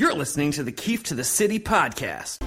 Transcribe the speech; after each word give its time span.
You're 0.00 0.14
listening 0.14 0.52
to 0.52 0.62
the 0.62 0.70
Keefe 0.70 1.02
to 1.04 1.14
the 1.16 1.24
City 1.24 1.58
podcast. 1.58 2.38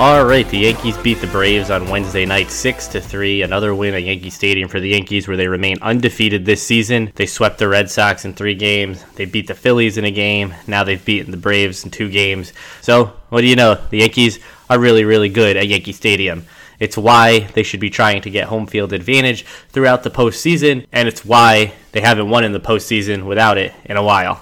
All 0.00 0.24
right, 0.24 0.48
the 0.48 0.56
Yankees 0.56 0.96
beat 0.96 1.20
the 1.20 1.26
Braves 1.26 1.68
on 1.68 1.90
Wednesday 1.90 2.24
night 2.24 2.50
6 2.50 2.88
to 2.88 3.02
3. 3.02 3.42
Another 3.42 3.74
win 3.74 3.92
at 3.92 4.02
Yankee 4.02 4.30
Stadium 4.30 4.66
for 4.66 4.80
the 4.80 4.88
Yankees 4.88 5.28
where 5.28 5.36
they 5.36 5.46
remain 5.46 5.76
undefeated 5.82 6.46
this 6.46 6.66
season. 6.66 7.12
They 7.16 7.26
swept 7.26 7.58
the 7.58 7.68
Red 7.68 7.90
Sox 7.90 8.24
in 8.24 8.32
3 8.32 8.54
games. 8.54 9.04
They 9.16 9.26
beat 9.26 9.46
the 9.46 9.54
Phillies 9.54 9.98
in 9.98 10.06
a 10.06 10.10
game. 10.10 10.54
Now 10.66 10.84
they've 10.84 11.04
beaten 11.04 11.32
the 11.32 11.36
Braves 11.36 11.84
in 11.84 11.90
2 11.90 12.08
games. 12.08 12.54
So, 12.80 13.12
what 13.28 13.42
do 13.42 13.46
you 13.46 13.56
know? 13.56 13.74
The 13.90 13.98
Yankees 13.98 14.38
are 14.70 14.78
really 14.78 15.04
really 15.04 15.28
good 15.28 15.58
at 15.58 15.68
Yankee 15.68 15.92
Stadium. 15.92 16.46
It's 16.78 16.96
why 16.96 17.40
they 17.52 17.62
should 17.62 17.80
be 17.80 17.90
trying 17.90 18.22
to 18.22 18.30
get 18.30 18.48
home 18.48 18.66
field 18.66 18.94
advantage 18.94 19.44
throughout 19.68 20.02
the 20.02 20.10
postseason, 20.10 20.86
and 20.92 21.08
it's 21.08 21.26
why 21.26 21.74
they 21.92 22.00
haven't 22.00 22.30
won 22.30 22.44
in 22.44 22.52
the 22.52 22.58
postseason 22.58 23.26
without 23.26 23.58
it 23.58 23.74
in 23.84 23.98
a 23.98 24.02
while. 24.02 24.40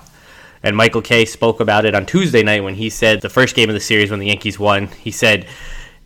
And 0.62 0.76
Michael 0.76 1.02
Kay 1.02 1.24
spoke 1.24 1.60
about 1.60 1.84
it 1.84 1.94
on 1.94 2.06
Tuesday 2.06 2.42
night 2.42 2.64
when 2.64 2.74
he 2.74 2.90
said 2.90 3.20
the 3.20 3.28
first 3.28 3.54
game 3.54 3.68
of 3.68 3.74
the 3.74 3.80
series 3.80 4.10
when 4.10 4.20
the 4.20 4.26
Yankees 4.26 4.58
won, 4.58 4.88
he 4.88 5.10
said 5.10 5.46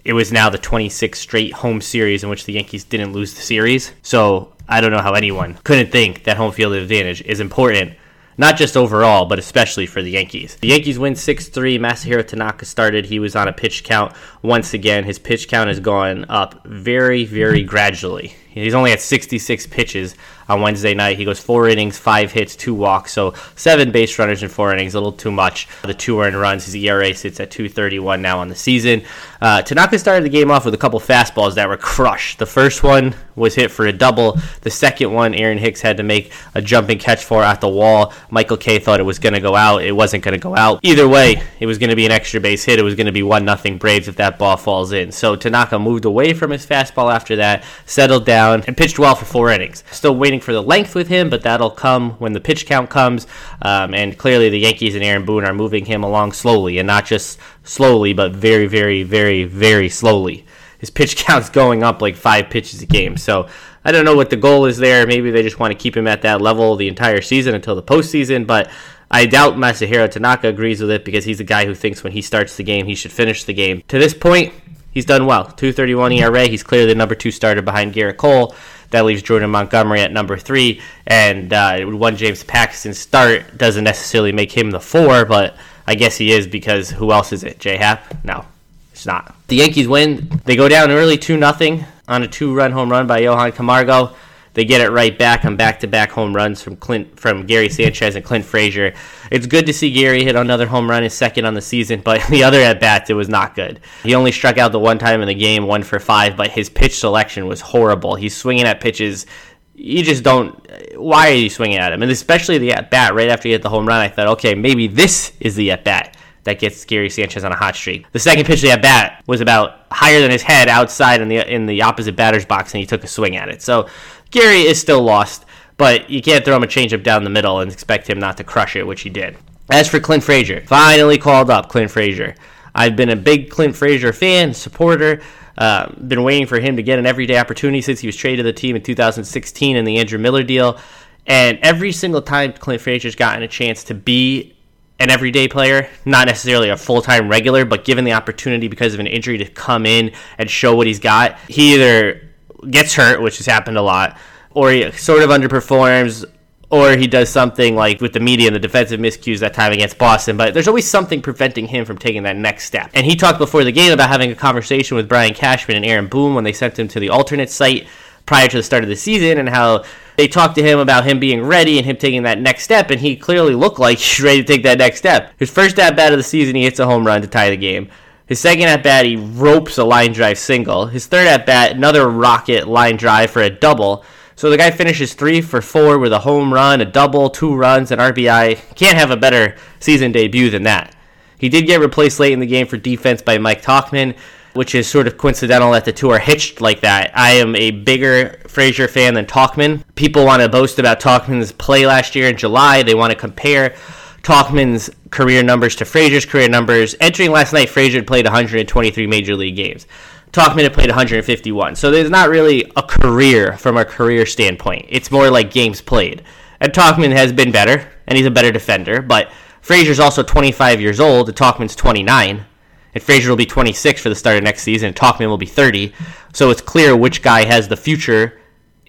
it 0.05 0.13
was 0.13 0.33
now 0.33 0.51
the 0.51 0.59
26th 0.59 1.17
straight 1.17 1.53
home 1.53 1.81
series 1.81 2.23
in 2.25 2.31
which 2.31 2.45
the 2.45 2.53
Yankees 2.53 2.85
didn't 2.85 3.13
lose 3.13 3.35
the 3.35 3.43
series. 3.43 3.93
So 4.03 4.53
I 4.69 4.81
don't 4.81 4.91
know 4.91 5.01
how 5.01 5.15
anyone 5.15 5.59
couldn't 5.65 5.91
think 5.91 6.25
that 6.25 6.37
home 6.37 6.53
field 6.53 6.75
advantage 6.75 7.23
is 7.23 7.41
important, 7.41 7.95
not 8.37 8.57
just 8.57 8.77
overall, 8.77 9.27
but 9.27 9.39
especially 9.39 9.87
for 9.87 10.03
the 10.03 10.11
Yankees. 10.11 10.57
The 10.57 10.69
Yankees 10.69 10.99
win 10.99 11.15
6 11.15 11.49
3. 11.49 11.79
Masahiro 11.79 12.27
Tanaka 12.27 12.65
started. 12.65 13.07
He 13.07 13.19
was 13.19 13.37
on 13.37 13.49
a 13.49 13.53
pitch 13.53 13.85
count 13.85 14.15
once 14.43 14.75
again. 14.75 15.05
His 15.05 15.19
pitch 15.19 15.49
count 15.49 15.69
has 15.69 15.81
gone 15.81 16.27
up 16.29 16.65
very, 16.65 17.25
very 17.25 17.63
gradually. 17.63 18.35
He's 18.53 18.75
only 18.75 18.93
at 18.93 19.01
66 19.01 19.67
pitches 19.69 20.15
on 20.49 20.61
Wednesday 20.61 20.95
night. 20.95 21.17
He 21.17 21.25
goes 21.25 21.41
four 21.41 21.69
innings, 21.69 21.99
five 21.99 22.33
hits, 22.33 22.55
two 22.55 22.75
walks, 22.75 23.13
so 23.13 23.35
seven 23.57 23.91
base 23.91 24.19
runners 24.19 24.43
in 24.43 24.49
four 24.49 24.73
innings, 24.73 24.95
a 24.95 24.99
little 24.99 25.13
too 25.13 25.33
much. 25.33 25.69
The 25.83 25.95
two 25.95 26.21
earned 26.21 26.37
runs. 26.37 26.67
His 26.67 26.75
ERA 26.75 27.15
sits 27.15 27.41
at 27.41 27.51
2.31 27.51 28.21
now 28.21 28.39
on 28.39 28.49
the 28.49 28.55
season. 28.55 29.03
Uh, 29.41 29.63
Tanaka 29.63 29.99
started 29.99 30.25
the 30.25 30.31
game 30.31 30.51
off 30.51 30.65
with 30.65 30.75
a 30.75 30.79
couple 30.79 31.01
fastballs 31.01 31.55
that 31.55 31.69
were 31.69 31.77
crushed. 31.77 32.39
The 32.39 32.47
first 32.47 32.83
one 32.83 33.15
was 33.35 33.55
hit 33.55 33.71
for 33.71 33.87
a 33.87 33.93
double. 33.93 34.39
The 34.61 34.71
second 34.71 35.13
one, 35.13 35.35
Aaron 35.35 35.59
Hicks 35.59 35.81
had 35.81 35.97
to 35.97 36.03
make 36.03 36.33
a 36.55 36.61
jumping 36.61 36.99
catch 36.99 37.25
for 37.25 37.43
at 37.43 37.61
the 37.61 37.69
wall. 37.69 38.13
Michael 38.31 38.57
Kay 38.57 38.79
thought 38.79 39.01
it 39.01 39.05
was 39.05 39.19
going 39.19 39.33
to 39.33 39.41
go 39.41 39.57
out. 39.57 39.83
It 39.83 39.93
wasn't 39.93 40.23
going 40.23 40.35
to 40.35 40.43
go 40.43 40.55
out. 40.55 40.81
Either 40.83 41.09
way, 41.09 41.43
it 41.61 41.67
was 41.67 41.79
going 41.79 41.91
to 41.91 41.97
be 41.97 42.07
an 42.07 42.13
extra 42.13 42.41
base 42.41 42.65
hit. 42.65 42.79
It 42.79 42.83
was 42.83 42.95
going 42.95 43.07
to 43.07 43.13
be 43.13 43.23
one 43.23 43.45
nothing 43.45 43.79
Braves 43.79 44.09
if 44.09 44.17
that 44.17 44.39
ball 44.39 44.57
falls 44.57 44.93
in. 44.93 45.13
So 45.13 45.37
Tanaka 45.37 45.79
moved 45.79 46.05
away 46.05 46.35
from 46.35 46.51
his 46.51 46.67
fastball 46.67 47.13
after 47.13 47.37
that, 47.37 47.65
settled 47.87 48.27
down, 48.27 48.42
and 48.51 48.77
pitched 48.77 48.99
well 48.99 49.15
for 49.15 49.25
four 49.25 49.51
innings. 49.51 49.85
Still 49.91 50.17
waiting 50.17 50.41
for 50.41 50.53
the 50.53 50.63
length 50.63 50.95
with 50.95 51.09
him, 51.09 51.31
but 51.31 51.43
that'll 51.43 51.71
come 51.71 52.13
when 52.13 52.33
the 52.33 52.41
pitch 52.41 52.67
count 52.67 52.91
comes. 52.91 53.27
Um, 53.63 53.95
and 53.95 54.17
clearly, 54.19 54.49
the 54.49 54.59
Yankees 54.59 54.95
and 54.95 55.05
Aaron 55.05 55.25
Boone 55.25 55.45
are 55.45 55.55
moving 55.55 55.85
him 55.85 56.03
along 56.03 56.33
slowly, 56.33 56.79
and 56.79 56.87
not 56.87 57.07
just 57.07 57.39
slowly, 57.65 58.13
but 58.13 58.33
very, 58.33 58.67
very, 58.67 59.03
very, 59.03 59.45
very 59.45 59.89
slowly. 59.89 60.45
His 60.79 60.91
pitch 60.91 61.17
count's 61.25 61.49
going 61.49 61.83
up 61.83 62.03
like 62.03 62.17
five 62.17 62.51
pitches 62.51 62.83
a 62.83 62.87
game. 62.87 63.17
So 63.17 63.49
I 63.85 63.93
don't 63.93 64.05
know 64.05 64.17
what 64.17 64.31
the 64.31 64.37
goal 64.37 64.67
is 64.67 64.79
there. 64.79 65.07
Maybe 65.07 65.31
they 65.31 65.43
just 65.43 65.59
want 65.59 65.73
to 65.73 65.79
keep 65.79 65.97
him 65.97 66.07
at 66.07 66.23
that 66.23 66.41
level 66.41 66.77
the 66.77 66.89
entire 66.89 67.23
season 67.23 67.55
until 67.55 67.75
the 67.75 67.83
postseason, 67.83 68.47
but. 68.47 68.71
I 69.15 69.27
doubt 69.27 69.57
Masahiro 69.57 70.11
Tanaka 70.11 70.49
agrees 70.49 70.81
with 70.81 70.91
it 70.91 71.05
because 71.05 71.27
he's 71.27 71.39
a 71.39 71.45
guy 71.45 71.67
who 71.67 71.75
thinks 71.75 72.03
when 72.03 72.15
he 72.15 72.23
starts 72.23 72.57
the 72.57 72.63
game, 72.63 72.87
he 72.87 72.95
should 72.95 73.13
finish 73.13 73.45
the 73.45 73.53
game. 73.53 73.83
To 73.89 73.99
this 73.99 74.15
point, 74.15 74.55
he's 74.93 75.05
done 75.05 75.27
well. 75.27 75.45
231 75.45 76.13
ERA. 76.13 76.47
He's 76.47 76.63
clearly 76.63 76.87
the 76.87 76.95
number 76.95 77.15
two 77.15 77.31
starter 77.31 77.63
behind 77.63 77.95
Gerrit 77.95 78.17
Cole. 78.17 78.55
That 78.91 79.05
leaves 79.05 79.23
Jordan 79.23 79.51
Montgomery 79.51 80.01
at 80.01 80.13
number 80.13 80.37
three. 80.37 80.81
And 81.07 81.53
uh, 81.53 81.83
one 81.87 82.17
James 82.17 82.45
Paxton 82.45 82.95
start 82.95 83.57
doesn't 83.57 83.85
necessarily 83.85 84.33
make 84.33 84.53
him 84.53 84.71
the 84.71 84.81
four, 84.81 85.25
but 85.25 85.57
I 85.87 85.95
guess 85.95 86.17
he 86.17 86.33
is 86.33 86.47
because 86.47 86.91
who 86.91 87.11
else 87.11 87.33
is 87.33 87.43
it? 87.43 87.59
J 87.59 87.77
Happ? 87.77 88.25
No, 88.25 88.45
it's 88.93 89.07
not. 89.07 89.35
The 89.49 89.57
Yankees 89.57 89.89
win. 89.89 90.41
They 90.45 90.57
go 90.57 90.69
down 90.69 90.91
early 90.91 91.17
2 91.17 91.39
0 91.39 91.85
on 92.09 92.23
a 92.23 92.29
two 92.29 92.55
run 92.55 92.73
home 92.73 92.91
run 92.91 93.07
by 93.07 93.21
Johan 93.21 93.53
Camargo. 93.53 94.15
They 94.55 94.65
get 94.65 94.81
it 94.81 94.91
right 94.91 95.19
back 95.19 95.45
on 95.45 95.57
back-to-back 95.57 96.11
home 96.11 96.37
runs 96.37 96.63
from 96.63 96.77
Clint, 96.77 97.19
from 97.19 97.47
Gary 97.47 97.69
Sanchez 97.69 98.17
and 98.17 98.25
Clint 98.25 98.45
Frazier. 98.45 98.93
It's 99.31 99.47
good 99.47 99.65
to 99.67 99.73
see 99.73 99.91
Gary 99.91 100.25
hit 100.25 100.37
another 100.37 100.67
home 100.67 100.91
run, 100.91 101.03
his 101.03 101.15
second 101.15 101.47
on 101.47 101.55
the 101.55 101.63
season, 101.63 102.03
but 102.03 102.27
the 102.31 102.45
other 102.45 102.61
at 102.61 102.81
bats 102.81 103.09
it 103.09 103.15
was 103.15 103.29
not 103.29 103.55
good. 103.55 103.81
He 104.03 104.15
only 104.15 104.33
struck 104.33 104.59
out 104.59 104.73
the 104.73 104.79
one 104.79 104.99
time 104.99 105.23
in 105.23 105.29
the 105.29 105.35
game, 105.35 105.67
one 105.67 105.83
for 105.83 105.99
five, 105.99 106.37
but 106.37 106.51
his 106.51 106.69
pitch 106.69 106.99
selection 106.99 107.47
was 107.47 107.61
horrible. 107.61 108.15
He's 108.15 108.37
swinging 108.37 108.65
at 108.65 108.81
pitches 108.81 109.27
you 109.75 110.03
just 110.03 110.23
don't. 110.23 110.55
Why 110.97 111.31
are 111.31 111.35
you 111.35 111.51
swinging 111.51 111.79
at 111.79 111.93
him? 111.93 112.03
And 112.03 112.11
especially 112.11 112.59
the 112.59 112.73
at 112.73 112.91
bat 112.91 113.15
right 113.15 113.29
after 113.29 113.49
he 113.49 113.53
hit 113.53 113.63
the 113.63 113.69
home 113.69 113.87
run, 113.87 114.01
I 114.01 114.09
thought, 114.09 114.29
okay, 114.29 114.55
maybe 114.55 114.87
this 114.87 115.33
is 115.41 115.57
the 115.57 115.71
at 115.73 115.85
bat 115.85 116.17
that 116.45 116.59
gets 116.59 116.85
Gary 116.85 117.09
Sanchez 117.09 117.45
on 117.45 117.53
a 117.53 117.57
hot 117.57 117.75
streak. 117.75 118.11
The 118.13 118.19
second 118.19 118.47
pitch 118.47 118.59
of 118.59 118.63
the 118.63 118.71
at 118.73 118.83
bat 118.83 119.23
was 119.27 119.41
about 119.41 119.87
higher 119.91 120.21
than 120.21 120.31
his 120.31 120.43
head 120.43 120.69
outside 120.69 121.21
in 121.21 121.29
the 121.29 121.53
in 121.53 121.67
the 121.67 121.83
opposite 121.83 122.17
batter's 122.17 122.45
box, 122.45 122.75
and 122.75 122.81
he 122.81 122.87
took 122.87 123.05
a 123.05 123.09
swing 123.09 123.37
at 123.37 123.49
it. 123.49 123.63
So 123.63 123.89
Gary 124.33 124.63
is 124.63 124.81
still 124.81 125.03
lost, 125.03 125.45
but 125.77 126.11
you 126.11 126.21
can't 126.21 126.45
throw 126.45 126.57
him 126.57 126.63
a 126.65 126.67
changeup 126.67 127.03
down 127.03 127.23
the 127.23 127.31
middle 127.31 127.61
and 127.61 127.71
expect 127.71 128.09
him 128.09 128.19
not 128.19 128.37
to 128.39 128.45
crush 128.45 128.75
it, 128.75 128.87
which 128.87 129.03
he 129.03 129.11
did. 129.11 129.37
As 129.71 129.89
for 129.89 130.01
Clint 130.01 130.25
Frazier, 130.25 130.63
finally 130.67 131.19
called 131.19 131.51
up 131.51 131.69
Clint 131.69 131.91
Frazier. 131.91 132.35
I've 132.75 132.97
been 132.97 133.11
a 133.11 133.17
big 133.17 133.51
Clint 133.51 133.77
Frazier 133.77 134.13
fan, 134.13 134.55
supporter. 134.55 135.21
Uh, 135.57 135.93
been 135.95 136.23
waiting 136.23 136.47
for 136.47 136.59
him 136.59 136.77
to 136.77 136.83
get 136.83 136.99
an 136.99 137.05
everyday 137.07 137.39
opportunity 137.39 137.83
since 137.83 138.01
he 138.01 138.07
was 138.07 138.17
traded 138.17 138.39
to 138.39 138.43
the 138.45 138.53
team 138.53 138.75
in 138.75 138.83
2016 138.83 139.77
in 139.77 139.85
the 139.85 139.99
Andrew 139.99 140.19
Miller 140.19 140.43
deal. 140.43 140.79
And 141.27 141.59
every 141.63 141.93
single 141.93 142.23
time 142.23 142.55
Clint 142.55 142.81
Frazier's 142.81 143.15
gotten 143.15 143.43
a 143.43 143.49
chance 143.49 143.85
to 143.85 143.95
be 143.95 144.57
an 144.99 145.11
everyday 145.11 145.47
player, 145.47 145.89
not 146.07 146.27
necessarily 146.27 146.71
a 146.71 146.77
full 146.77 147.03
time 147.03 147.29
regular, 147.29 147.67
but 147.67 147.85
given 147.85 148.05
the 148.05 148.13
opportunity 148.13 148.69
because 148.69 148.95
of 148.95 149.01
an 149.01 149.07
injury 149.07 149.37
to 149.39 149.45
come 149.45 149.85
in 149.85 150.13
and 150.39 150.51
show 150.51 150.75
what 150.75 150.87
he's 150.87 151.01
got, 151.01 151.39
he 151.49 151.75
either 151.75 152.32
gets 152.71 152.95
hurt, 152.95 153.21
which 153.21 153.39
has 153.39 153.47
happened 153.47 153.77
a 153.77 153.83
lot, 153.83 154.19
or 154.51 154.71
he 154.71 154.91
sort 154.93 155.23
of 155.23 155.31
underperforms, 155.31 156.25
or 156.71 156.97
he 156.97 157.07
does 157.07 157.29
something 157.29 157.75
like 157.75 158.01
with 158.01 158.15
the 158.15 158.21
media 158.21 158.47
and 158.47 158.57
the 158.57 158.61
defensive 158.61 158.99
miscues 158.99 159.41
that 159.41 159.53
time 159.53 159.73
against 159.73 159.99
Boston. 159.99 160.37
But 160.37 160.55
there's 160.55 160.69
always 160.69 160.89
something 160.89 161.21
preventing 161.21 161.67
him 161.67 161.85
from 161.85 161.99
taking 161.99 162.23
that 162.23 162.37
next 162.37 162.65
step. 162.65 162.91
And 162.95 163.05
he 163.05 163.15
talked 163.15 163.39
before 163.39 163.63
the 163.63 163.73
game 163.73 163.93
about 163.93 164.09
having 164.09 164.31
a 164.31 164.35
conversation 164.35 164.97
with 164.97 165.09
Brian 165.09 165.35
Cashman 165.35 165.77
and 165.77 165.85
Aaron 165.85 166.07
Boone 166.07 166.35
when 166.35 166.45
they 166.45 166.53
sent 166.53 166.79
him 166.79 166.89
to 166.89 167.01
the 167.01 167.11
alternate 167.11 167.51
site 167.51 167.87
prior 168.25 168.49
to 168.49 168.57
the 168.57 168.63
start 168.63 168.83
of 168.85 168.89
the 168.89 168.97
season 168.97 169.39
and 169.39 169.49
how 169.49 169.85
they 170.17 170.29
talked 170.29 170.55
to 170.55 170.63
him 170.63 170.79
about 170.79 171.05
him 171.05 171.19
being 171.19 171.43
ready 171.43 171.79
and 171.79 171.87
him 171.87 171.97
taking 171.97 172.23
that 172.23 172.41
next 172.41 172.63
step, 172.63 172.91
and 172.91 173.01
he 173.01 173.17
clearly 173.17 173.55
looked 173.55 173.79
like 173.79 173.99
he's 173.99 174.23
ready 174.23 174.43
to 174.43 174.47
take 174.47 174.63
that 174.63 174.79
next 174.79 174.99
step. 174.99 175.33
His 175.39 175.51
first 175.51 175.79
at 175.79 175.97
bat 175.97 176.13
of 176.13 176.19
the 176.19 176.23
season, 176.23 176.57
he 176.57 176.63
hits 176.63 176.79
a 176.79 176.87
home 176.87 177.07
run 177.07 177.23
to 177.23 177.29
tie 177.29 177.51
the 177.51 177.57
game. 177.57 177.91
His 178.27 178.41
second 178.41 178.65
at 178.65 178.83
bat, 178.83 179.05
he 179.05 179.17
ropes 179.17 179.79
a 179.79 179.85
line 179.85 180.13
drive 180.13 180.39
single. 180.39 180.87
His 180.87 181.07
third 181.07 181.27
at 181.27 181.45
bat, 181.45 181.73
another 181.73 182.09
rocket 182.09 182.69
line 182.69 182.97
drive 182.97 183.31
for 183.31 183.43
a 183.43 183.51
double. 183.51 184.05
So 184.37 184.51
the 184.51 184.57
guy 184.57 184.71
finishes 184.71 185.15
three 185.15 185.41
for 185.41 185.61
four 185.61 185.99
with 185.99 186.13
a 186.13 186.21
home 186.21 186.53
run, 186.53 186.81
a 186.81 186.85
double, 186.85 187.31
two 187.31 187.55
runs, 187.55 187.91
an 187.91 187.99
RBI. 187.99 188.75
Can't 188.75 188.97
have 188.97 189.11
a 189.11 189.17
better 189.17 189.57
season 189.81 190.13
debut 190.13 190.51
than 190.51 190.63
that. 190.63 190.95
He 191.39 191.49
did 191.49 191.67
get 191.67 191.81
replaced 191.81 192.21
late 192.21 192.33
in 192.33 192.41
the 192.41 192.47
game 192.47 192.67
for 192.67 192.77
defense 192.77 193.21
by 193.21 193.39
Mike 193.39 193.63
Tauchman, 193.63 194.17
which 194.55 194.75
is 194.75 194.89
sort 194.89 195.07
of 195.07 195.19
coincidental 195.19 195.73
that 195.73 195.85
the 195.85 195.93
two 195.93 196.11
are 196.11 196.19
hitched 196.19 196.61
like 196.61 196.81
that. 196.81 197.11
I 197.15 197.33
am 197.33 197.57
a 197.57 197.71
bigger 197.73 198.41
Frazier 198.47 198.89
fan 198.89 199.15
than 199.15 199.27
Tauchman. 199.27 199.83
People 199.95 200.25
want 200.25 200.43
to 200.43 200.49
boast 200.49 200.79
about 200.79 201.01
Tauchman's 201.01 201.53
play 201.53 201.87
last 201.87 202.15
year 202.15 202.29
in 202.29 202.37
July. 202.37 202.83
They 202.83 202.95
want 202.95 203.11
to 203.11 203.19
compare 203.19 203.75
Tauchman's 204.23 204.89
career 205.11 205.43
numbers 205.43 205.77
to 205.77 205.85
Frazier's 205.85 206.25
career 206.25 206.49
numbers. 206.49 206.95
Entering 207.01 207.33
last 207.33 207.53
night, 207.53 207.69
Frazier 207.69 207.99
had 207.99 208.07
played 208.07 208.25
123 208.25 209.07
major 209.07 209.35
league 209.35 209.57
games. 209.57 209.87
Tauchman 210.33 210.63
had 210.63 210.73
played 210.73 210.89
151. 210.89 211.77
So 211.77 211.91
there's 211.91 212.09
not 212.09 212.31
really 212.31 212.71
a 212.77 212.83
career 212.83 213.57
from 213.59 213.77
a 213.77 213.85
career 213.85 214.25
standpoint. 214.25 214.87
It's 214.89 215.11
more 215.11 215.29
like 215.29 215.51
games 215.51 215.81
played. 215.81 216.23
And 216.61 216.73
Tauchman 216.73 217.13
has 217.13 217.33
been 217.33 217.51
better, 217.51 217.91
and 218.07 218.17
he's 218.17 218.27
a 218.27 218.31
better 218.31 218.53
defender, 218.53 219.03
but 219.03 219.33
Frazier's 219.61 220.01
also 220.01 220.23
25 220.23 220.81
years 220.81 221.01
old, 221.01 221.29
and 221.29 221.37
Tauchman's 221.37 221.77
29. 221.77 222.47
And 222.95 223.03
Frazier 223.03 223.29
will 223.29 223.37
be 223.37 223.47
26 223.47 224.03
for 224.03 224.09
the 224.09 224.15
start 224.15 224.37
of 224.37 224.45
next 224.45 224.63
season, 224.63 224.89
and 224.89 224.97
Tauchman 224.97 225.29
will 225.29 225.39
be 225.39 225.47
30. 225.47 225.93
So 226.33 226.51
it's 226.51 226.61
clear 226.61 226.97
which 226.97 227.23
guy 227.23 227.45
has 227.45 227.69
the 227.69 227.77
future 227.77 228.41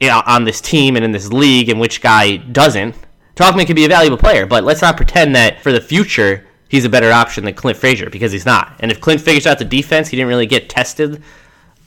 on 0.01 0.44
this 0.44 0.62
team 0.62 0.95
and 0.95 1.03
in 1.03 1.12
this 1.12 1.33
league, 1.33 1.69
and 1.69 1.79
which 1.79 2.01
guy 2.01 2.38
doesn't. 2.38 2.95
Tauchman 3.35 3.65
could 3.65 3.75
be 3.75 3.85
a 3.85 3.89
valuable 3.89 4.18
player, 4.18 4.45
but 4.45 4.63
let's 4.63 4.81
not 4.81 4.97
pretend 4.97 5.35
that 5.35 5.62
for 5.62 5.71
the 5.71 5.81
future 5.81 6.45
he's 6.69 6.85
a 6.85 6.89
better 6.89 7.12
option 7.12 7.45
than 7.45 7.53
Clint 7.53 7.77
Frazier 7.77 8.09
because 8.09 8.31
he's 8.31 8.45
not. 8.45 8.75
And 8.80 8.91
if 8.91 9.01
Clint 9.01 9.21
figures 9.21 9.47
out 9.47 9.59
the 9.59 9.65
defense, 9.65 10.09
he 10.09 10.18
didn't 10.18 10.30
really 10.30 10.45
get 10.45 10.69
tested 10.69 11.21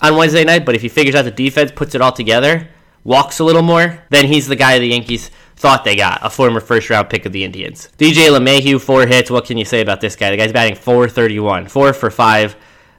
on 0.01 0.17
Wednesday 0.17 0.45
night, 0.45 0.65
but 0.65 0.75
if 0.75 0.83
he 0.83 0.89
figures 0.89 1.15
out 1.15 1.25
the 1.25 1.31
defense, 1.31 1.73
puts 1.73 1.95
it 1.95 2.01
all 2.01 2.13
together, 2.13 2.69
walks 3.05 3.39
a 3.39 3.45
little 3.45 3.63
more, 3.63 4.03
then 4.11 4.27
he's 4.27 4.47
the 4.47 4.57
guy 4.57 4.79
the 4.79 4.87
Yankees 4.87 5.31
thought 5.57 5.85
they 5.85 5.97
got, 5.97 6.19
a 6.23 6.31
former 6.31 6.61
first 6.61 6.91
round 6.91 7.09
pick 7.09 7.25
of 7.27 7.33
the 7.33 7.45
Indians. 7.45 7.89
DJ 7.97 8.29
LeMahieu, 8.29 8.81
four 8.81 9.07
hits. 9.07 9.31
What 9.31 9.47
can 9.47 9.57
you 9.57 9.65
say 9.65 9.81
about 9.81 10.01
this 10.01 10.17
guy? 10.17 10.31
The 10.31 10.37
guy's 10.37 10.53
batting 10.53 10.75
431, 10.75 11.69
four 11.69 11.93
for 11.93 12.11
five. 12.11 12.57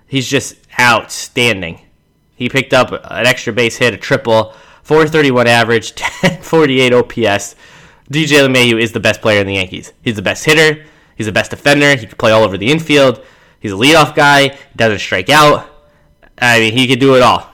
He's 0.08 0.28
just 0.28 0.56
outstanding. 0.80 1.82
He 2.36 2.50
picked 2.50 2.74
up 2.74 2.92
an 2.92 3.26
extra 3.26 3.54
base 3.54 3.78
hit, 3.78 3.94
a 3.94 3.98
triple, 3.98 4.54
431 4.84 5.48
average, 5.48 5.92
1048 6.22 6.94
OPS. 6.94 7.56
DJ 8.12 8.48
LeMahieu 8.48 8.82
is 8.82 8.94
the 8.94 9.00
best 9.00 9.22
player 9.22 9.42
in 9.42 9.48
the 9.48 9.56
Yankees. 9.56 9.94
He's 10.02 10.16
the 10.16 10.22
best 10.22 10.46
hitter. 10.46 10.86
He's 11.16 11.26
the 11.26 11.32
best 11.32 11.52
defender. 11.52 11.96
He 11.96 12.06
can 12.06 12.18
play 12.18 12.32
all 12.32 12.44
over 12.44 12.58
the 12.58 12.72
infield. 12.72 13.24
He's 13.60 13.72
a 13.72 13.76
leadoff 13.76 14.16
guy. 14.16 14.50
He 14.50 14.76
doesn't 14.76 15.00
strike 15.00 15.30
out. 15.30 15.68
I 16.40 16.60
mean, 16.60 16.74
he 16.74 16.88
could 16.88 17.00
do 17.00 17.16
it 17.16 17.22
all. 17.22 17.50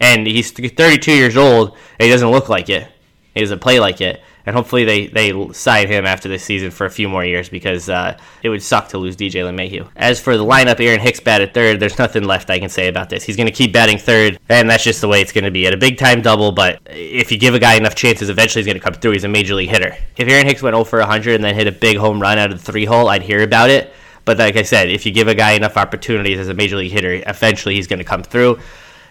And 0.00 0.26
he's 0.26 0.52
32 0.52 1.12
years 1.12 1.36
old, 1.36 1.70
and 1.98 2.06
he 2.06 2.10
doesn't 2.10 2.30
look 2.30 2.48
like 2.48 2.68
it. 2.68 2.88
He 3.34 3.40
doesn't 3.40 3.60
play 3.60 3.80
like 3.80 4.00
it. 4.00 4.22
And 4.46 4.54
hopefully 4.54 4.84
they, 4.84 5.08
they 5.08 5.52
sign 5.52 5.88
him 5.88 6.06
after 6.06 6.28
this 6.28 6.44
season 6.44 6.70
for 6.70 6.86
a 6.86 6.90
few 6.90 7.08
more 7.08 7.24
years 7.24 7.48
because 7.48 7.88
uh, 7.88 8.16
it 8.42 8.48
would 8.48 8.62
suck 8.62 8.88
to 8.90 8.98
lose 8.98 9.16
DJ 9.16 9.42
LeMahieu. 9.42 9.88
As 9.96 10.20
for 10.20 10.36
the 10.36 10.44
lineup, 10.44 10.78
Aaron 10.78 11.00
Hicks 11.00 11.18
batted 11.18 11.52
third. 11.52 11.80
There's 11.80 11.98
nothing 11.98 12.22
left 12.22 12.48
I 12.48 12.60
can 12.60 12.68
say 12.68 12.86
about 12.86 13.10
this. 13.10 13.24
He's 13.24 13.36
going 13.36 13.48
to 13.48 13.52
keep 13.52 13.72
batting 13.72 13.98
third, 13.98 14.38
and 14.48 14.70
that's 14.70 14.84
just 14.84 15.00
the 15.00 15.08
way 15.08 15.20
it's 15.20 15.32
going 15.32 15.44
to 15.44 15.50
be. 15.50 15.66
At 15.66 15.74
a 15.74 15.76
big 15.76 15.98
time 15.98 16.22
double, 16.22 16.52
but 16.52 16.80
if 16.86 17.32
you 17.32 17.38
give 17.38 17.54
a 17.54 17.58
guy 17.58 17.74
enough 17.74 17.96
chances, 17.96 18.30
eventually 18.30 18.62
he's 18.62 18.72
going 18.72 18.80
to 18.80 18.84
come 18.84 18.94
through. 18.94 19.12
He's 19.12 19.24
a 19.24 19.28
major 19.28 19.54
league 19.54 19.70
hitter. 19.70 19.96
If 20.16 20.28
Aaron 20.28 20.46
Hicks 20.46 20.62
went 20.62 20.74
0 20.74 20.84
for 20.84 21.00
100 21.00 21.34
and 21.34 21.44
then 21.44 21.56
hit 21.56 21.66
a 21.66 21.72
big 21.72 21.96
home 21.96 22.22
run 22.22 22.38
out 22.38 22.52
of 22.52 22.64
the 22.64 22.72
three 22.72 22.84
hole, 22.84 23.08
I'd 23.08 23.22
hear 23.22 23.42
about 23.42 23.70
it. 23.70 23.92
But 24.24 24.38
like 24.38 24.56
I 24.56 24.62
said, 24.62 24.90
if 24.90 25.06
you 25.06 25.12
give 25.12 25.26
a 25.26 25.34
guy 25.34 25.52
enough 25.52 25.76
opportunities 25.76 26.38
as 26.38 26.48
a 26.48 26.54
major 26.54 26.76
league 26.76 26.92
hitter, 26.92 27.22
eventually 27.26 27.74
he's 27.74 27.86
going 27.88 27.98
to 27.98 28.04
come 28.04 28.22
through 28.22 28.60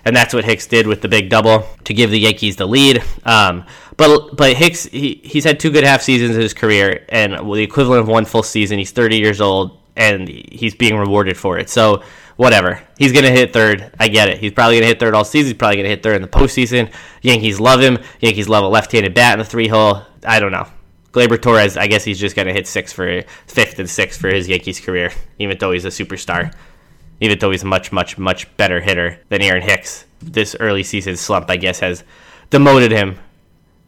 and 0.05 0.15
that's 0.15 0.33
what 0.33 0.45
Hicks 0.45 0.67
did 0.67 0.85
with 0.85 1.01
the 1.01 1.07
big 1.07 1.29
double 1.29 1.67
to 1.83 1.93
give 1.93 2.11
the 2.11 2.19
Yankees 2.19 2.55
the 2.55 2.67
lead. 2.67 3.03
Um, 3.25 3.65
but 3.97 4.35
but 4.35 4.53
Hicks 4.53 4.85
he, 4.85 5.21
he's 5.23 5.43
had 5.43 5.59
two 5.59 5.71
good 5.71 5.83
half 5.83 6.01
seasons 6.01 6.35
in 6.35 6.41
his 6.41 6.53
career, 6.53 7.05
and 7.09 7.33
the 7.33 7.63
equivalent 7.63 8.01
of 8.01 8.07
one 8.07 8.25
full 8.25 8.43
season. 8.43 8.77
He's 8.79 8.91
30 8.91 9.17
years 9.17 9.41
old, 9.41 9.79
and 9.95 10.27
he's 10.27 10.75
being 10.75 10.97
rewarded 10.97 11.37
for 11.37 11.57
it. 11.57 11.69
So 11.69 12.03
whatever, 12.35 12.81
he's 12.97 13.11
gonna 13.11 13.31
hit 13.31 13.53
third. 13.53 13.91
I 13.99 14.07
get 14.07 14.29
it. 14.29 14.39
He's 14.39 14.51
probably 14.51 14.77
gonna 14.77 14.87
hit 14.87 14.99
third 14.99 15.13
all 15.13 15.25
season. 15.25 15.47
He's 15.47 15.57
probably 15.57 15.77
gonna 15.77 15.89
hit 15.89 16.03
third 16.03 16.15
in 16.15 16.21
the 16.21 16.27
postseason. 16.27 16.91
Yankees 17.21 17.59
love 17.59 17.81
him. 17.81 17.97
Yankees 18.19 18.49
love 18.49 18.63
a 18.63 18.67
left-handed 18.67 19.13
bat 19.13 19.33
in 19.33 19.39
the 19.39 19.45
three 19.45 19.67
hole. 19.67 20.01
I 20.25 20.39
don't 20.39 20.51
know. 20.51 20.67
Gleyber 21.11 21.41
Torres, 21.41 21.77
I 21.77 21.87
guess 21.87 22.03
he's 22.03 22.19
just 22.19 22.35
gonna 22.35 22.53
hit 22.53 22.67
six 22.67 22.91
for 22.91 23.21
fifth 23.47 23.79
and 23.79 23.89
sixth 23.89 24.19
for 24.19 24.29
his 24.29 24.49
Yankees 24.49 24.79
career, 24.79 25.11
even 25.39 25.57
though 25.57 25.71
he's 25.71 25.85
a 25.85 25.89
superstar 25.89 26.53
even 27.19 27.39
though 27.39 27.51
he's 27.51 27.63
a 27.63 27.67
much, 27.67 27.91
much, 27.91 28.17
much 28.17 28.55
better 28.57 28.81
hitter 28.81 29.19
than 29.29 29.41
Aaron 29.41 29.61
Hicks. 29.61 30.05
This 30.21 30.55
early 30.59 30.83
season 30.83 31.15
slump, 31.15 31.49
I 31.49 31.57
guess, 31.57 31.79
has 31.79 32.03
demoted 32.49 32.91
him 32.91 33.19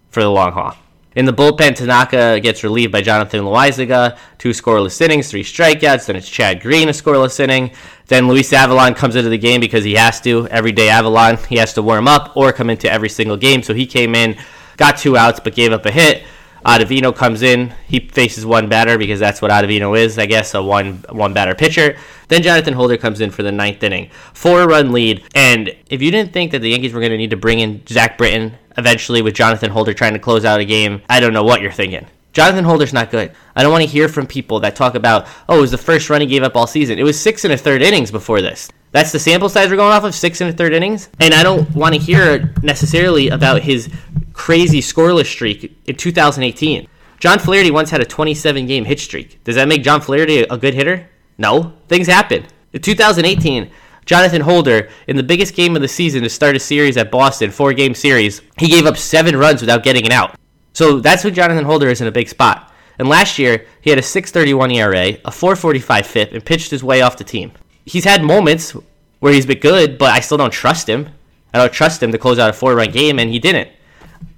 for 0.10 0.22
the 0.22 0.30
long 0.30 0.52
haul. 0.52 0.76
In 1.16 1.26
the 1.26 1.34
bullpen, 1.34 1.76
Tanaka 1.76 2.40
gets 2.40 2.64
relieved 2.64 2.92
by 2.92 3.02
Jonathan 3.02 3.42
Loaisiga, 3.42 4.20
two 4.38 4.52
scoreless 4.52 5.02
innings, 5.02 5.32
three 5.32 5.44
strikeouts. 5.44 6.06
Then 6.06 6.16
it's 6.16 6.30
Chad 6.30 6.62
Green, 6.62 6.90
a 6.90 6.92
scoreless 6.92 7.40
inning. 7.40 7.72
Then 8.06 8.28
Luis 8.28 8.52
Avilán 8.52 8.96
comes 8.96 9.16
into 9.16 9.30
the 9.30 9.38
game 9.38 9.60
because 9.60 9.84
he 9.84 9.96
has 9.96 10.22
to. 10.22 10.48
Every 10.50 10.72
day, 10.72 10.90
Avilán, 10.90 11.44
he 11.48 11.58
has 11.58 11.74
to 11.74 11.82
warm 11.82 12.08
up 12.08 12.38
or 12.38 12.54
come 12.54 12.70
into 12.70 12.92
every 12.92 13.10
single 13.10 13.36
game. 13.36 13.64
So 13.64 13.74
he 13.74 13.88
came 13.88 14.14
in, 14.14 14.38
got 14.78 14.98
two 14.98 15.18
outs, 15.18 15.40
but 15.44 15.56
gave 15.56 15.72
up 15.72 15.88
a 15.88 15.92
hit. 15.92 16.24
Ottavino 16.66 17.16
comes 17.16 17.42
in. 17.42 17.74
He 17.88 18.00
faces 18.00 18.46
one 18.46 18.70
batter 18.70 18.98
because 18.98 19.20
that's 19.20 19.42
what 19.42 19.52
Ottavino 19.52 19.98
is, 19.98 20.18
I 20.18 20.26
guess, 20.26 20.54
a 20.54 20.62
one 20.62 21.04
one 21.10 21.34
batter 21.34 21.56
pitcher. 21.56 21.98
Then 22.28 22.42
Jonathan 22.42 22.74
Holder 22.74 22.98
comes 22.98 23.22
in 23.22 23.32
for 23.32 23.44
the 23.44 23.52
ninth 23.52 23.84
inning, 23.84 24.10
four 24.34 24.68
run 24.68 24.92
lead. 24.92 25.24
And 25.34 25.76
if 25.90 26.02
you 26.02 26.12
didn't 26.12 26.34
think 26.34 26.52
that 26.52 26.60
the 26.60 26.70
Yankees 26.70 26.94
were 26.94 27.00
going 27.00 27.12
to 27.12 27.18
need 27.18 27.30
to 27.30 27.38
bring 27.38 27.60
in 27.60 27.86
Zach 27.88 28.18
Britton 28.18 28.58
eventually 28.78 29.22
with 29.22 29.34
Jonathan 29.34 29.72
Holder 29.72 29.94
trying 29.94 30.14
to 30.14 30.20
close 30.20 30.46
out 30.46 30.60
a 30.60 30.66
game, 30.66 31.02
I 31.10 31.20
don't 31.20 31.34
know 31.34 31.44
what 31.44 31.62
you're 31.62 31.72
thinking. 31.72 32.06
Jonathan 32.34 32.66
Holder's 32.66 32.94
not 32.94 33.10
good. 33.10 33.32
I 33.56 33.64
don't 33.64 33.72
want 33.72 33.84
to 33.84 33.90
hear 33.90 34.08
from 34.08 34.28
people 34.28 34.60
that 34.60 34.76
talk 34.76 34.94
about, 34.94 35.28
oh, 35.50 35.58
it 35.58 35.62
was 35.62 35.72
the 35.72 35.78
first 35.78 36.08
run 36.10 36.22
he 36.22 36.28
gave 36.28 36.44
up 36.44 36.56
all 36.56 36.68
season. 36.68 37.00
It 37.00 37.04
was 37.04 37.20
six 37.20 37.46
and 37.46 37.54
a 37.54 37.58
third 37.58 37.82
innings 37.82 38.12
before 38.12 38.44
this. 38.44 38.70
That's 38.92 39.12
the 39.12 39.18
sample 39.18 39.50
size 39.50 39.72
we're 39.72 39.76
going 39.78 39.92
off 39.92 40.04
of, 40.04 40.14
six 40.14 40.40
and 40.40 40.52
a 40.52 40.54
third 40.54 40.74
innings. 40.74 41.10
And 41.20 41.34
I 41.34 41.42
don't 41.42 41.74
want 41.76 41.96
to 41.96 42.00
hear 42.00 42.54
necessarily 42.62 43.30
about 43.30 43.64
his 43.64 43.90
crazy 44.38 44.80
scoreless 44.80 45.26
streak 45.26 45.76
in 45.88 45.96
2018. 45.96 46.88
John 47.20 47.40
Flaherty 47.40 47.72
once 47.72 47.90
had 47.90 48.02
a 48.02 48.06
27 48.06 48.68
game 48.68 48.86
hit 48.86 49.00
streak. 49.00 49.44
Does 49.44 49.56
that 49.56 49.68
make 49.68 49.84
John 49.84 50.00
Flaherty 50.00 50.42
a 50.42 50.58
good 50.58 50.76
hitter? 50.76 51.10
No. 51.38 51.74
Things 51.88 52.08
happen. 52.08 52.46
In 52.72 52.82
2018, 52.82 53.72
Jonathan 54.06 54.42
Holder, 54.42 54.90
in 55.08 55.18
the 55.18 55.24
biggest 55.24 55.56
game 55.56 55.76
of 55.76 55.82
the 55.82 55.88
season 55.88 56.22
to 56.22 56.30
start 56.30 56.56
a 56.56 56.60
series 56.60 56.96
at 56.96 57.12
Boston, 57.12 57.52
four 57.52 57.74
game 57.74 57.96
series, 57.96 58.42
he 58.58 58.70
gave 58.70 58.86
up 58.86 58.96
seven 58.96 59.36
runs 59.36 59.60
without 59.60 59.84
getting 59.84 60.06
an 60.06 60.12
out. 60.12 60.36
So 60.74 61.00
that's 61.00 61.24
who 61.24 61.32
Jonathan 61.32 61.66
Holder 61.66 61.90
is 61.90 62.00
in 62.00 62.08
a 62.08 62.12
big 62.12 62.30
spot. 62.30 62.72
And 63.00 63.10
last 63.10 63.40
year, 63.40 63.66
he 63.82 63.90
had 63.90 64.00
a 64.00 64.04
6.31 64.04 64.76
ERA, 64.76 65.20
a 65.26 65.32
4.45 65.32 66.06
FIP, 66.06 66.32
and 66.34 66.46
pitched 66.46 66.72
his 66.72 66.84
way 66.84 67.02
off 67.02 67.18
the 67.18 67.24
team. 67.24 67.52
He's 67.86 68.06
had 68.06 68.24
moments 68.24 68.76
where 69.20 69.34
he's 69.34 69.46
been 69.46 69.60
good, 69.60 69.98
but 69.98 70.12
I 70.12 70.20
still 70.20 70.38
don't 70.38 70.54
trust 70.54 70.88
him. 70.88 71.10
I 71.54 71.58
don't 71.58 71.74
trust 71.74 72.02
him 72.02 72.12
to 72.12 72.18
close 72.18 72.40
out 72.40 72.50
a 72.50 72.54
four-run 72.54 72.92
game, 72.92 73.20
and 73.20 73.30
he 73.30 73.40
didn't. 73.40 73.70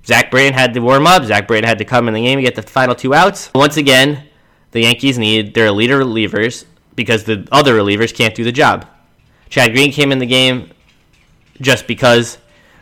Zach 0.05 0.31
Britton 0.31 0.53
had 0.53 0.73
to 0.73 0.79
warm 0.79 1.05
up. 1.05 1.23
Zach 1.25 1.47
Britton 1.47 1.67
had 1.67 1.77
to 1.79 1.85
come 1.85 2.07
in 2.07 2.13
the 2.13 2.21
game 2.21 2.39
and 2.39 2.45
get 2.45 2.55
the 2.55 2.61
final 2.61 2.95
two 2.95 3.13
outs. 3.13 3.51
Once 3.53 3.77
again, 3.77 4.23
the 4.71 4.81
Yankees 4.81 5.17
need 5.17 5.53
their 5.53 5.71
leader 5.71 5.99
relievers 5.99 6.65
because 6.95 7.23
the 7.23 7.47
other 7.51 7.75
relievers 7.75 8.13
can't 8.13 8.35
do 8.35 8.43
the 8.43 8.51
job. 8.51 8.85
Chad 9.49 9.73
Green 9.73 9.91
came 9.91 10.11
in 10.11 10.19
the 10.19 10.25
game 10.25 10.71
just 11.59 11.87
because, 11.87 12.37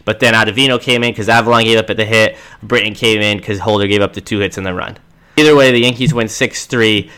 but 0.06 0.20
then 0.20 0.34
Ottavino 0.34 0.82
came 0.82 1.04
in 1.04 1.12
because 1.12 1.28
Avilán 1.28 1.64
gave 1.64 1.78
up 1.78 1.90
at 1.90 1.98
the 1.98 2.06
hit. 2.06 2.38
Britton 2.62 2.94
came 2.94 3.22
in 3.22 3.38
because 3.38 3.60
Holder 3.60 3.88
gave 3.88 4.02
up 4.02 4.14
the 4.14 4.22
two 4.22 4.40
hits 4.40 4.58
and 4.58 4.66
the 4.66 4.74
run. 4.74 4.98
Either 5.38 5.56
way, 5.56 5.72
the 5.72 5.80
Yankees 5.80 6.14
win 6.14 6.28
6 6.28 6.66
3. 6.66 7.10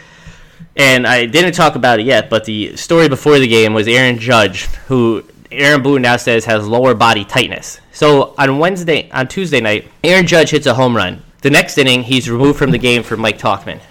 And 0.75 1.07
I 1.07 1.25
didn't 1.25 1.53
talk 1.53 1.75
about 1.75 1.99
it 1.99 2.05
yet, 2.05 2.29
but 2.29 2.45
the 2.45 2.75
story 2.75 3.09
before 3.09 3.39
the 3.39 3.47
game 3.47 3.73
was 3.73 3.87
Aaron 3.87 4.19
Judge, 4.19 4.65
who 4.87 5.25
Aaron 5.51 5.81
Boone 5.81 6.01
now 6.01 6.17
says 6.17 6.45
has 6.45 6.67
lower 6.67 6.93
body 6.93 7.25
tightness. 7.25 7.81
So 7.99 8.33
on 8.37 8.59
Wednesday, 8.59 9.11
on 9.11 9.27
Tuesday 9.27 9.59
night, 9.59 9.91
Aaron 10.05 10.25
Judge 10.25 10.51
hits 10.51 10.67
a 10.67 10.73
home 10.73 10.95
run. 10.95 11.21
The 11.41 11.49
next 11.49 11.77
inning, 11.77 12.01
he's 12.01 12.29
removed 12.29 12.57
from 12.57 12.71
the 12.71 12.77
game 12.77 13.03
for 13.03 13.17
Mike 13.17 13.37
Tauchman. 13.37 13.81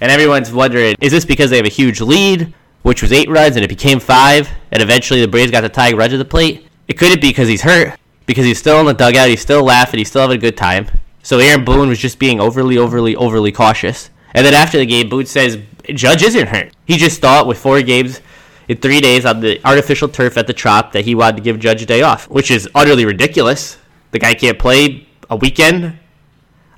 And 0.00 0.12
everyone's 0.12 0.52
wondering, 0.52 0.94
is 1.00 1.10
this 1.10 1.24
because 1.24 1.50
they 1.50 1.56
have 1.56 1.66
a 1.66 1.68
huge 1.68 2.00
lead, 2.00 2.54
which 2.82 3.02
was 3.02 3.10
eight 3.10 3.28
runs, 3.28 3.56
and 3.56 3.64
it 3.64 3.68
became 3.68 3.98
five, 3.98 4.48
and 4.70 4.80
eventually 4.80 5.20
the 5.20 5.26
Braves 5.26 5.50
got 5.50 5.62
the 5.62 5.68
tie 5.68 5.92
Rudge 5.92 6.12
at 6.12 6.18
the 6.18 6.24
plate? 6.24 6.68
It 6.86 6.98
could 6.98 7.10
it 7.10 7.20
be 7.20 7.30
because 7.30 7.48
he's 7.48 7.62
hurt, 7.62 7.98
because 8.26 8.44
he's 8.44 8.60
still 8.60 8.78
in 8.78 8.86
the 8.86 8.94
dugout, 8.94 9.28
he's 9.28 9.40
still 9.40 9.64
laughing, 9.64 9.98
he's 9.98 10.08
still 10.08 10.22
having 10.22 10.38
a 10.38 10.40
good 10.40 10.56
time. 10.56 10.86
So 11.24 11.40
Aaron 11.40 11.64
Boone 11.64 11.88
was 11.88 11.98
just 11.98 12.20
being 12.20 12.38
overly, 12.38 12.78
overly, 12.78 13.16
overly 13.16 13.50
cautious. 13.50 14.10
And 14.34 14.46
then 14.46 14.54
after 14.54 14.78
the 14.78 14.86
game, 14.86 15.08
Boone 15.08 15.26
says 15.26 15.58
Judge 15.88 16.22
isn't 16.22 16.46
hurt. 16.46 16.72
He 16.84 16.96
just 16.96 17.20
thought 17.20 17.48
with 17.48 17.58
four 17.58 17.82
games 17.82 18.20
in 18.68 18.76
three 18.76 19.00
days 19.00 19.24
on 19.24 19.40
the 19.40 19.60
artificial 19.64 20.08
turf 20.08 20.36
at 20.36 20.46
the 20.46 20.52
Trop 20.52 20.92
that 20.92 21.04
he 21.04 21.14
wanted 21.14 21.36
to 21.36 21.42
give 21.42 21.58
Judge 21.58 21.82
a 21.82 21.86
day 21.86 22.02
off, 22.02 22.28
which 22.28 22.50
is 22.50 22.68
utterly 22.74 23.04
ridiculous. 23.04 23.78
The 24.10 24.18
guy 24.18 24.34
can't 24.34 24.58
play 24.58 25.08
a 25.30 25.36
weekend 25.36 25.98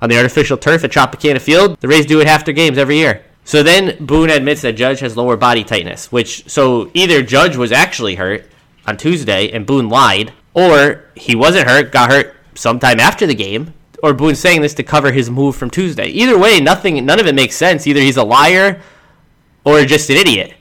on 0.01 0.09
the 0.09 0.17
artificial 0.17 0.57
turf 0.57 0.83
at 0.83 0.91
Tropicana 0.91 1.41
Field. 1.41 1.79
The 1.79 1.87
Rays 1.87 2.05
do 2.05 2.19
it 2.21 2.27
half 2.27 2.45
their 2.45 2.53
games 2.53 2.77
every 2.77 2.97
year. 2.97 3.23
So 3.43 3.63
then 3.63 4.03
Boone 4.05 4.29
admits 4.29 4.61
that 4.61 4.73
Judge 4.73 4.99
has 4.99 5.17
lower 5.17 5.35
body 5.35 5.63
tightness, 5.63 6.11
which 6.11 6.49
so 6.49 6.89
either 6.93 7.21
Judge 7.21 7.57
was 7.57 7.71
actually 7.71 8.15
hurt 8.15 8.49
on 8.87 8.97
Tuesday 8.97 9.51
and 9.51 9.65
Boone 9.65 9.89
lied, 9.89 10.31
or 10.53 11.05
he 11.15 11.35
wasn't 11.35 11.67
hurt, 11.67 11.91
got 11.91 12.11
hurt 12.11 12.35
sometime 12.55 12.99
after 12.99 13.25
the 13.25 13.35
game, 13.35 13.73
or 14.03 14.13
Boone's 14.13 14.39
saying 14.39 14.61
this 14.61 14.73
to 14.75 14.83
cover 14.83 15.11
his 15.11 15.29
move 15.29 15.55
from 15.55 15.69
Tuesday. 15.69 16.07
Either 16.07 16.37
way, 16.37 16.59
nothing 16.59 17.03
none 17.05 17.19
of 17.19 17.27
it 17.27 17.35
makes 17.35 17.55
sense. 17.55 17.85
Either 17.85 17.99
he's 17.99 18.17
a 18.17 18.23
liar 18.23 18.81
or 19.63 19.83
just 19.85 20.09
an 20.09 20.17
idiot. 20.17 20.53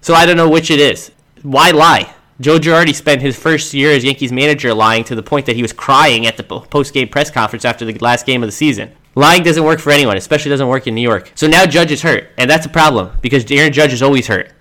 So 0.00 0.14
I 0.14 0.26
don't 0.26 0.36
know 0.36 0.48
which 0.48 0.70
it 0.70 0.80
is. 0.80 1.12
Why 1.42 1.70
lie? 1.70 2.14
Joe 2.40 2.58
Girardi 2.58 2.94
spent 2.94 3.20
his 3.20 3.38
first 3.38 3.74
year 3.74 3.92
as 3.92 4.02
Yankees 4.02 4.32
manager 4.32 4.72
lying 4.72 5.04
to 5.04 5.14
the 5.14 5.22
point 5.22 5.44
that 5.46 5.56
he 5.56 5.62
was 5.62 5.74
crying 5.74 6.26
at 6.26 6.38
the 6.38 6.42
post-game 6.42 7.08
press 7.08 7.30
conference 7.30 7.66
after 7.66 7.84
the 7.84 7.92
last 7.98 8.24
game 8.24 8.42
of 8.42 8.48
the 8.48 8.52
season. 8.52 8.92
Lying 9.14 9.42
doesn't 9.42 9.64
work 9.64 9.78
for 9.80 9.90
anyone, 9.90 10.16
especially 10.16 10.48
doesn't 10.50 10.68
work 10.68 10.86
in 10.86 10.94
New 10.94 11.02
York. 11.02 11.32
So 11.34 11.46
now 11.46 11.66
Judge 11.66 11.90
is 11.90 12.00
hurt, 12.00 12.28
and 12.38 12.48
that's 12.48 12.64
a 12.64 12.70
problem 12.70 13.10
because 13.20 13.50
Aaron 13.50 13.72
Judge 13.72 13.92
is 13.92 14.02
always 14.02 14.26
hurt. 14.26 14.52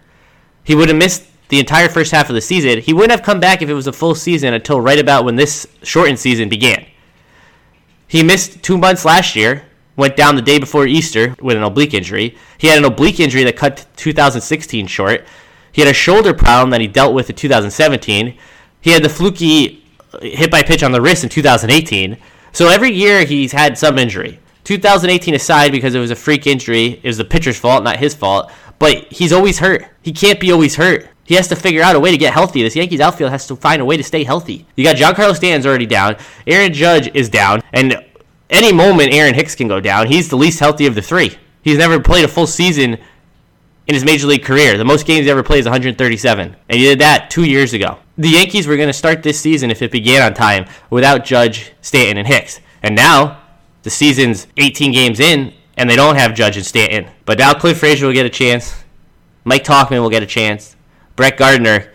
He 0.63 0.75
would 0.75 0.89
have 0.89 0.97
missed 0.97 1.25
the 1.47 1.59
entire 1.59 1.87
first 1.87 2.11
half 2.11 2.29
of 2.29 2.35
the 2.35 2.41
season. 2.41 2.79
He 2.81 2.93
wouldn't 2.93 3.11
have 3.11 3.23
come 3.23 3.39
back 3.39 3.61
if 3.61 3.69
it 3.69 3.73
was 3.73 3.87
a 3.87 3.93
full 3.93 4.15
season 4.15 4.53
until 4.53 4.81
right 4.81 4.99
about 4.99 5.23
when 5.23 5.35
this 5.35 5.67
shortened 5.83 6.19
season 6.19 6.49
began. 6.49 6.85
He 8.07 8.23
missed 8.23 8.61
two 8.61 8.77
months 8.77 9.05
last 9.05 9.35
year, 9.35 9.63
went 9.99 10.15
down 10.15 10.35
the 10.35 10.41
day 10.41 10.57
before 10.57 10.87
Easter 10.87 11.35
with 11.41 11.57
an 11.57 11.63
oblique 11.63 11.93
injury. 11.93 12.35
He 12.57 12.67
had 12.67 12.77
an 12.77 12.85
oblique 12.85 13.19
injury 13.19 13.43
that 13.43 13.57
cut 13.57 13.85
2016 13.97 14.87
short. 14.87 15.25
He 15.71 15.81
had 15.81 15.91
a 15.91 15.93
shoulder 15.93 16.33
problem 16.33 16.71
that 16.71 16.81
he 16.81 16.87
dealt 16.87 17.13
with 17.13 17.29
in 17.29 17.35
2017. 17.35 18.37
He 18.81 18.91
had 18.91 19.03
the 19.03 19.09
fluky 19.09 19.85
uh, 20.13 20.19
hit 20.21 20.49
by 20.49 20.63
pitch 20.63 20.83
on 20.83 20.93
the 20.93 21.01
wrist 21.01 21.23
in 21.23 21.29
2018. 21.29 22.17
So 22.53 22.69
every 22.69 22.91
year 22.91 23.25
he's 23.25 23.51
had 23.51 23.77
some 23.77 23.99
injury. 23.99 24.39
2018 24.63 25.33
aside, 25.35 25.71
because 25.71 25.93
it 25.93 25.99
was 25.99 26.11
a 26.11 26.15
freak 26.15 26.47
injury, 26.47 26.99
it 27.03 27.05
was 27.05 27.17
the 27.17 27.25
pitcher's 27.25 27.59
fault, 27.59 27.83
not 27.83 27.97
his 27.97 28.15
fault. 28.15 28.51
But 28.79 29.11
he's 29.11 29.33
always 29.33 29.59
hurt. 29.59 29.85
He 30.01 30.13
can't 30.13 30.39
be 30.39 30.51
always 30.51 30.75
hurt. 30.75 31.09
He 31.25 31.35
has 31.35 31.47
to 31.49 31.55
figure 31.55 31.83
out 31.83 31.95
a 31.95 31.99
way 31.99 32.09
to 32.11 32.17
get 32.17 32.33
healthy. 32.33 32.63
This 32.63 32.75
Yankees 32.75 33.01
outfield 33.01 33.31
has 33.31 33.45
to 33.47 33.55
find 33.55 33.81
a 33.81 33.85
way 33.85 33.97
to 33.97 34.03
stay 34.03 34.23
healthy. 34.23 34.65
You 34.75 34.83
got 34.83 34.95
Giancarlo 34.95 35.35
Stanton's 35.35 35.65
already 35.65 35.85
down. 35.85 36.15
Aaron 36.47 36.73
Judge 36.73 37.11
is 37.13 37.29
down, 37.29 37.61
and 37.73 38.03
any 38.49 38.73
moment 38.73 39.13
Aaron 39.13 39.33
Hicks 39.33 39.55
can 39.55 39.67
go 39.67 39.79
down. 39.79 40.07
He's 40.07 40.29
the 40.29 40.37
least 40.37 40.59
healthy 40.59 40.85
of 40.85 40.95
the 40.95 41.01
three. 41.01 41.37
He's 41.61 41.77
never 41.77 41.99
played 41.99 42.25
a 42.25 42.27
full 42.27 42.47
season 42.47 42.97
in 43.87 43.95
his 43.95 44.05
major 44.05 44.27
league 44.27 44.43
career. 44.43 44.77
The 44.77 44.85
most 44.85 45.05
games 45.05 45.25
he 45.25 45.31
ever 45.31 45.43
played 45.43 45.59
is 45.59 45.65
137, 45.65 46.55
and 46.69 46.77
he 46.77 46.83
did 46.83 46.99
that 46.99 47.29
two 47.29 47.43
years 47.43 47.73
ago. 47.73 47.99
The 48.17 48.29
Yankees 48.29 48.67
were 48.67 48.75
going 48.75 48.89
to 48.89 48.93
start 48.93 49.23
this 49.23 49.39
season 49.39 49.71
if 49.71 49.81
it 49.81 49.91
began 49.91 50.21
on 50.21 50.33
time 50.33 50.67
without 50.89 51.25
Judge, 51.25 51.73
Stanton, 51.81 52.17
and 52.17 52.27
Hicks, 52.27 52.59
and 52.83 52.95
now 52.95 53.41
the 53.83 53.89
season's 53.89 54.47
18 54.57 54.91
games 54.91 55.19
in, 55.19 55.53
and 55.77 55.89
they 55.89 55.95
don't 55.95 56.17
have 56.17 56.35
Judge 56.35 56.57
and 56.57 56.65
Stanton. 56.65 57.09
But 57.25 57.39
now 57.39 57.53
Clint 57.53 57.77
Frazier 57.77 58.05
will 58.05 58.13
get 58.13 58.25
a 58.25 58.29
chance. 58.29 58.83
Mike 59.43 59.63
Tauchman 59.63 60.01
will 60.01 60.09
get 60.09 60.21
a 60.21 60.27
chance. 60.27 60.75
Brett 61.15 61.37
Gardner, 61.37 61.91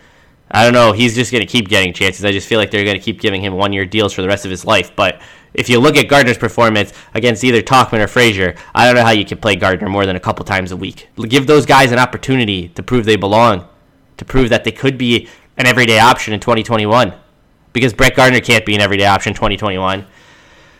I 0.51 0.63
don't 0.63 0.73
know. 0.73 0.91
He's 0.91 1.15
just 1.15 1.31
going 1.31 1.45
to 1.45 1.51
keep 1.51 1.69
getting 1.69 1.93
chances. 1.93 2.25
I 2.25 2.31
just 2.31 2.47
feel 2.47 2.59
like 2.59 2.71
they're 2.71 2.83
going 2.83 2.97
to 2.97 3.01
keep 3.01 3.21
giving 3.21 3.41
him 3.41 3.53
one 3.53 3.71
year 3.71 3.85
deals 3.85 4.13
for 4.13 4.21
the 4.21 4.27
rest 4.27 4.45
of 4.45 4.51
his 4.51 4.65
life. 4.65 4.95
But 4.95 5.21
if 5.55 5.69
you 5.69 5.79
look 5.79 5.97
at 5.97 6.07
Gardner's 6.07 6.37
performance 6.37 6.93
against 7.13 7.43
either 7.43 7.61
Tauchman 7.61 7.99
or 7.99 8.07
Frazier, 8.07 8.55
I 8.73 8.85
don't 8.85 8.95
know 8.95 9.03
how 9.03 9.11
you 9.11 9.25
can 9.25 9.39
play 9.39 9.55
Gardner 9.55 9.89
more 9.89 10.05
than 10.05 10.15
a 10.15 10.19
couple 10.19 10.45
times 10.45 10.71
a 10.71 10.77
week. 10.77 11.09
Give 11.17 11.47
those 11.47 11.65
guys 11.65 11.91
an 11.91 11.99
opportunity 11.99 12.69
to 12.69 12.83
prove 12.83 13.05
they 13.05 13.15
belong, 13.15 13.67
to 14.17 14.25
prove 14.25 14.49
that 14.49 14.63
they 14.63 14.71
could 14.71 14.97
be 14.97 15.27
an 15.57 15.65
everyday 15.65 15.99
option 15.99 16.33
in 16.33 16.39
2021. 16.39 17.13
Because 17.73 17.93
Brett 17.93 18.15
Gardner 18.15 18.39
can't 18.39 18.65
be 18.65 18.75
an 18.75 18.81
everyday 18.81 19.05
option 19.05 19.31
in 19.31 19.35
2021 19.35 20.05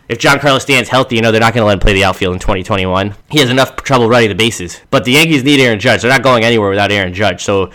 if 0.07 0.19
Giancarlo 0.19 0.61
Stanton's 0.61 0.89
healthy, 0.89 1.15
you 1.15 1.21
know 1.21 1.31
they're 1.31 1.41
not 1.41 1.53
going 1.53 1.61
to 1.61 1.65
let 1.65 1.73
him 1.73 1.79
play 1.79 1.93
the 1.93 2.03
outfield 2.03 2.33
in 2.33 2.39
2021. 2.39 3.15
He 3.29 3.39
has 3.39 3.49
enough 3.49 3.75
trouble 3.77 4.07
running 4.07 4.29
the 4.29 4.35
bases. 4.35 4.81
But 4.91 5.03
the 5.03 5.13
Yankees 5.13 5.43
need 5.43 5.59
Aaron 5.59 5.79
Judge. 5.79 6.01
They're 6.01 6.11
not 6.11 6.21
going 6.21 6.43
anywhere 6.43 6.69
without 6.69 6.91
Aaron 6.91 7.13
Judge. 7.13 7.43
So 7.43 7.71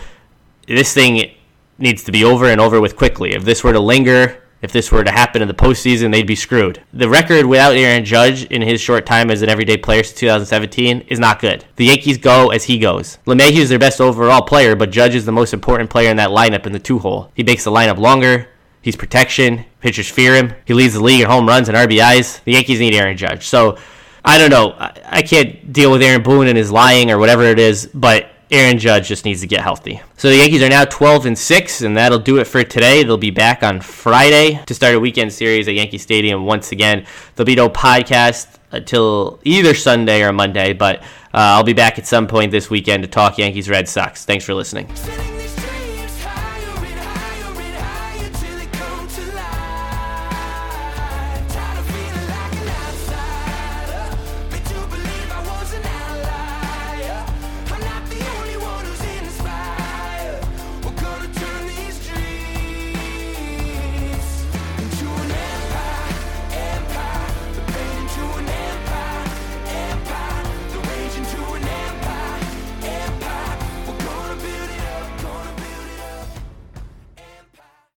this 0.67 0.93
thing 0.93 1.31
needs 1.77 2.03
to 2.03 2.11
be 2.11 2.23
over 2.23 2.45
and 2.45 2.61
over 2.61 2.79
with 2.79 2.95
quickly. 2.95 3.33
If 3.33 3.43
this 3.43 3.63
were 3.63 3.73
to 3.73 3.79
linger, 3.79 4.40
if 4.61 4.71
this 4.71 4.91
were 4.91 5.03
to 5.03 5.11
happen 5.11 5.41
in 5.41 5.47
the 5.47 5.53
postseason, 5.53 6.11
they'd 6.11 6.27
be 6.27 6.35
screwed. 6.35 6.81
The 6.93 7.09
record 7.09 7.45
without 7.45 7.75
Aaron 7.75 8.05
Judge 8.05 8.45
in 8.45 8.61
his 8.61 8.79
short 8.79 9.05
time 9.05 9.31
as 9.31 9.41
an 9.41 9.49
everyday 9.49 9.77
player 9.77 10.03
since 10.03 10.19
2017 10.19 11.01
is 11.07 11.19
not 11.19 11.39
good. 11.39 11.65
The 11.75 11.85
Yankees 11.85 12.17
go 12.17 12.49
as 12.49 12.65
he 12.65 12.77
goes. 12.77 13.17
LeMahieu 13.25 13.57
is 13.57 13.69
their 13.69 13.79
best 13.79 13.99
overall 13.99 14.41
player, 14.41 14.75
but 14.75 14.91
Judge 14.91 15.15
is 15.15 15.25
the 15.25 15.31
most 15.31 15.53
important 15.53 15.89
player 15.89 16.11
in 16.11 16.17
that 16.17 16.29
lineup 16.29 16.65
in 16.65 16.71
the 16.71 16.79
two 16.79 16.99
hole. 16.99 17.31
He 17.33 17.43
makes 17.43 17.63
the 17.63 17.71
lineup 17.71 17.97
longer. 17.97 18.47
He's 18.81 18.95
protection. 18.95 19.65
Pitchers 19.79 20.09
fear 20.09 20.35
him. 20.35 20.53
He 20.65 20.73
leads 20.73 20.93
the 20.93 21.03
league 21.03 21.21
in 21.21 21.27
home 21.27 21.47
runs 21.47 21.69
and 21.69 21.77
RBIs. 21.77 22.43
The 22.43 22.53
Yankees 22.53 22.79
need 22.79 22.95
Aaron 22.95 23.17
Judge. 23.17 23.47
So 23.47 23.77
I 24.23 24.37
don't 24.37 24.49
know. 24.49 24.75
I, 24.77 25.01
I 25.05 25.21
can't 25.21 25.71
deal 25.73 25.91
with 25.91 26.01
Aaron 26.01 26.23
Boone 26.23 26.47
and 26.47 26.57
his 26.57 26.71
lying 26.71 27.11
or 27.11 27.17
whatever 27.17 27.43
it 27.43 27.59
is, 27.59 27.89
but 27.93 28.29
Aaron 28.51 28.77
Judge 28.77 29.07
just 29.07 29.23
needs 29.23 29.39
to 29.41 29.47
get 29.47 29.61
healthy. 29.61 30.01
So 30.17 30.29
the 30.29 30.35
Yankees 30.35 30.61
are 30.61 30.69
now 30.69 30.83
12 30.83 31.25
and 31.25 31.37
6, 31.37 31.81
and 31.81 31.95
that'll 31.95 32.19
do 32.19 32.37
it 32.37 32.45
for 32.45 32.63
today. 32.63 33.03
They'll 33.03 33.17
be 33.17 33.31
back 33.31 33.63
on 33.63 33.79
Friday 33.79 34.61
to 34.65 34.73
start 34.73 34.93
a 34.93 34.99
weekend 34.99 35.31
series 35.31 35.69
at 35.69 35.73
Yankee 35.73 35.97
Stadium 35.97 36.45
once 36.45 36.73
again. 36.73 37.05
There'll 37.35 37.45
be 37.45 37.55
no 37.55 37.69
podcast 37.69 38.57
until 38.71 39.39
either 39.43 39.73
Sunday 39.73 40.21
or 40.21 40.33
Monday, 40.33 40.73
but 40.73 41.01
uh, 41.33 41.55
I'll 41.55 41.63
be 41.63 41.73
back 41.73 41.97
at 41.97 42.05
some 42.05 42.27
point 42.27 42.51
this 42.51 42.69
weekend 42.69 43.03
to 43.03 43.09
talk 43.09 43.37
Yankees 43.37 43.69
Red 43.69 43.87
Sox. 43.87 44.25
Thanks 44.25 44.43
for 44.43 44.53
listening. 44.53 44.89